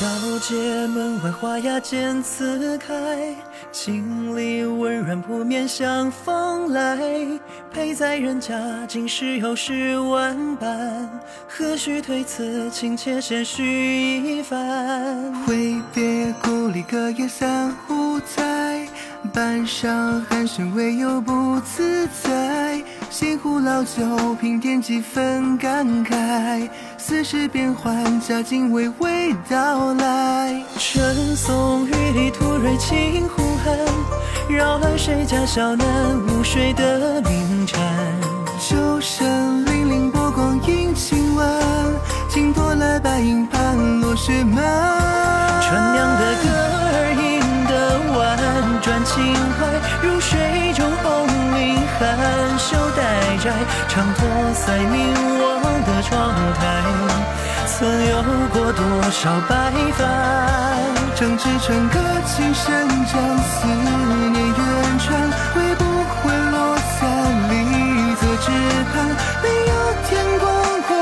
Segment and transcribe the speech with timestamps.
[0.00, 0.08] 小
[0.40, 3.32] 街门外花芽渐次开，
[3.70, 6.98] 锦里温软扑面香风来。
[7.72, 11.08] 陪在人家，竟是又是万般，
[11.46, 15.32] 何须推辞，情切先许一番。
[15.46, 18.88] 挥别故里，隔夜三五载。
[19.32, 19.88] 半晌
[20.28, 22.82] 寒暄，唯有不自在。
[23.10, 26.68] 新壶老酒，品点几分感慨。
[26.98, 30.62] 似时变幻，佳境娓娓道来。
[30.78, 33.76] 春松雨里，突蕊清呼喊，
[34.48, 35.86] 扰乱谁家小男
[36.26, 37.80] 午睡的鸣蝉。
[38.60, 41.46] 秋声泠泠，波光映青晚，
[42.28, 44.62] 惊夺了白影盘，落雪满。
[45.62, 46.73] 船娘的歌
[49.14, 49.64] 心怀，
[50.02, 51.06] 如水中红
[51.54, 52.02] 菱含
[52.58, 53.00] 羞待
[53.38, 53.46] 摘，
[53.88, 56.62] 长托腮凝望的窗台，
[57.66, 58.12] 曾有
[58.52, 60.02] 过多少白帆。
[61.14, 62.66] 正值春歌轻声
[63.06, 63.68] 将思
[64.32, 65.84] 念远传，会不
[66.18, 67.06] 会落在
[67.50, 67.52] 离
[68.16, 68.50] 泽之
[68.90, 68.92] 畔？
[69.40, 69.72] 没有
[70.08, 70.42] 天光
[70.88, 70.92] 过，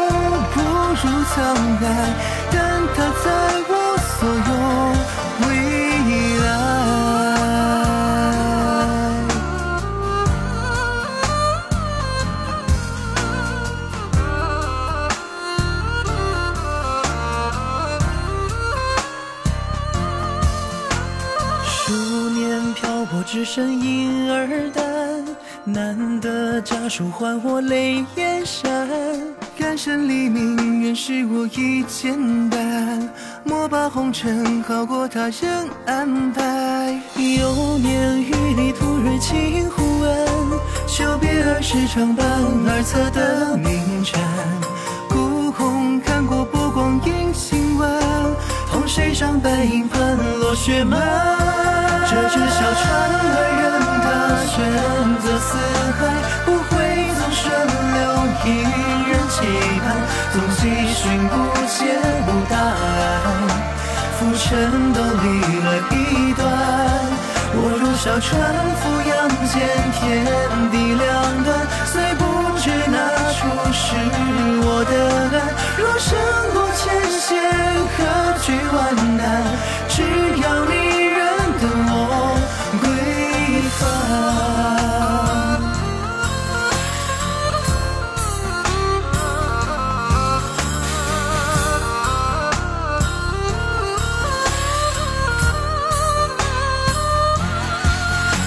[0.53, 0.61] 不
[1.01, 1.35] 如沧
[1.81, 1.83] 海，
[2.51, 2.61] 但
[2.95, 3.27] 它在
[3.71, 4.53] 我所有
[23.33, 25.25] 只剩银儿丹，
[25.65, 28.63] 难得家书还我泪眼闪。
[29.59, 33.09] 甘身黎明，原是我已简单。
[33.43, 37.01] 莫把红尘好过他人安排。
[37.17, 42.27] 有年雨里突蕊轻呼唤，久别儿时常伴
[42.69, 44.62] 二侧的鸣蝉。
[49.15, 51.01] 上白银盘落雪满。
[52.09, 53.65] 这只小船儿任
[54.05, 54.07] 它
[54.51, 54.55] 选
[55.21, 55.49] 择四
[55.99, 56.01] 海，
[56.45, 56.73] 不会
[57.19, 57.43] 纵顺
[57.95, 58.01] 流，
[58.45, 58.49] 一
[59.09, 59.35] 人期
[59.83, 59.85] 盼。
[60.33, 60.61] 纵迹
[60.95, 61.35] 寻不
[61.67, 61.79] 见
[62.27, 63.25] 无答案，
[64.19, 65.25] 浮沉都离
[65.61, 66.41] 了一段。
[67.55, 68.31] 我如小船
[68.81, 69.13] 俯仰
[69.47, 69.53] 间，
[69.93, 70.01] 天
[70.71, 71.05] 地两
[71.45, 71.49] 端，
[71.85, 72.21] 虽不
[72.59, 72.97] 知那
[73.33, 73.39] 处
[73.73, 73.85] 是
[74.65, 74.93] 我的
[75.37, 75.41] 岸。
[75.77, 76.17] 若胜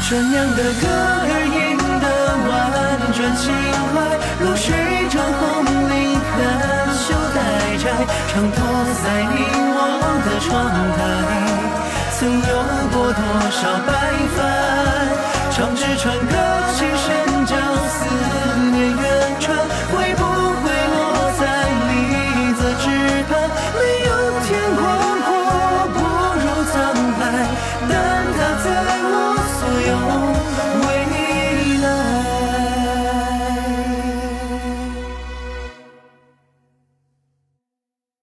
[0.08, 2.06] 船娘的歌儿赢得
[2.46, 2.54] 婉
[3.12, 3.50] 转轻
[3.90, 4.06] 快，
[4.40, 4.70] 如水
[5.10, 6.30] 中红菱含
[6.94, 7.42] 羞待
[7.82, 7.90] 摘，
[8.30, 8.62] 长托
[9.02, 9.42] 在凝
[9.74, 9.82] 望
[10.22, 10.54] 的窗
[10.94, 11.02] 台，
[12.20, 12.54] 曾有
[12.94, 13.58] 过多少
[13.88, 13.90] 白
[14.38, 14.38] 帆？
[15.50, 16.38] 唱支船歌
[16.78, 17.10] 轻声
[17.48, 17.58] 将
[17.90, 18.06] 思
[18.74, 19.02] 念远，